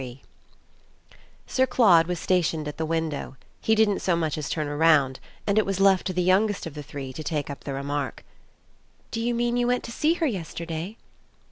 XXIII 0.01 0.23
Sir 1.45 1.67
Claude 1.67 2.07
was 2.07 2.19
stationed 2.19 2.67
at 2.67 2.77
the 2.77 2.87
window; 2.87 3.37
he 3.59 3.75
didn't 3.75 3.99
so 3.99 4.15
much 4.15 4.35
as 4.35 4.49
turn 4.49 4.67
round, 4.67 5.19
and 5.45 5.59
it 5.59 5.63
was 5.63 5.79
left 5.79 6.07
to 6.07 6.13
the 6.13 6.23
youngest 6.23 6.65
of 6.65 6.73
the 6.73 6.81
three 6.81 7.13
to 7.13 7.23
take 7.23 7.51
up 7.51 7.65
the 7.65 7.73
remark. 7.75 8.25
"Do 9.11 9.21
you 9.21 9.35
mean 9.35 9.57
you 9.57 9.67
went 9.67 9.83
to 9.83 9.91
see 9.91 10.15
her 10.15 10.25
yesterday?" 10.25 10.97